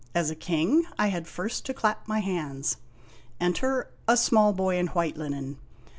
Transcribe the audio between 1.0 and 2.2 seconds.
had first to clap